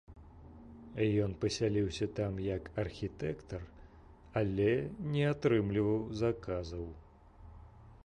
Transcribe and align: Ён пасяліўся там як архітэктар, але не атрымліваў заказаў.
Ён 1.25 1.31
пасяліўся 1.43 2.05
там 2.21 2.33
як 2.47 2.63
архітэктар, 2.85 3.61
але 4.43 4.69
не 5.13 5.23
атрымліваў 5.37 6.01
заказаў. 6.27 6.85